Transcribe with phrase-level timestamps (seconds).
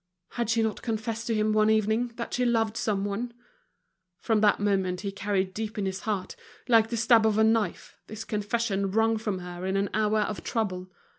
[0.29, 3.35] Had she not confessed to him one evening that she loved someone?
[4.17, 6.35] From that moment he carried deep in his heart,
[6.67, 10.43] like the stab of a knife, this confession wrung from her in an hour of
[10.43, 10.89] trouble.